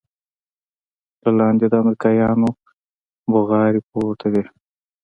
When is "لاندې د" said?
1.39-1.73